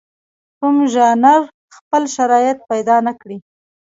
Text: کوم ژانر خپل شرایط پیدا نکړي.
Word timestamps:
کوم 0.57 0.77
ژانر 0.93 1.41
خپل 1.75 2.03
شرایط 2.15 2.57
پیدا 2.69 2.97
نکړي. 3.07 3.37